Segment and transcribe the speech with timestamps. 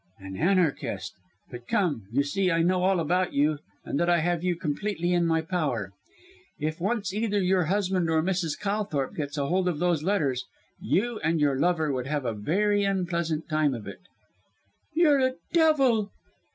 [0.17, 1.13] "An Anarchist!
[1.51, 5.13] But come, you see I know all about you and that I have you completely
[5.13, 5.93] in my power.
[6.59, 8.59] If once either your husband or Mrs.
[8.59, 10.47] Calthorpe gets hold of those letters
[10.81, 13.99] you and your lover would have a very unpleasant time of it."
[14.95, 16.11] "You're a devil!"